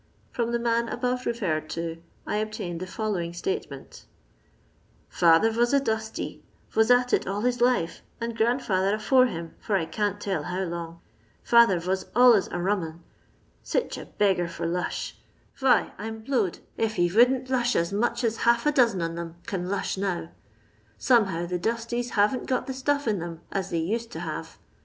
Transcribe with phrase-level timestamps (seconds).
[0.31, 4.05] From the man above referred to I obtained the following statement
[5.09, 9.75] :—"Father vos a dustie;— vos at it all his life, and grandfi&ther afore him for
[9.75, 11.01] I can't tell how long.
[11.43, 13.03] Father vos alius a rum 'un;—
[13.63, 15.17] iich a beggar for lush.
[15.59, 19.03] Vhy I 'm Wowed if he | rouldn't lush aa much aa half a doxen
[19.03, 20.29] on 'em can lush now;
[20.99, 24.57] lomehow tha dusties hasn't got the stuff in 'em as they used to have.